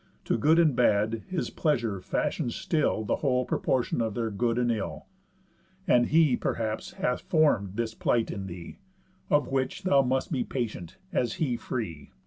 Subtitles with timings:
[0.25, 4.71] To good and bad his pleasure fashions still The whole proportion of their good and
[4.71, 5.05] ill.
[5.87, 8.79] And he, perhaps, hath form'd this plight in thee,
[9.29, 12.13] Of which thou must be patient, as he free.